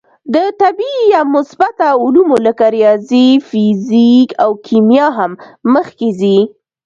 [0.33, 5.31] د طبعي یا مثبته علومو لکه ریاضي، فیزیک او کیمیا هم
[5.73, 6.37] مخکې ځي.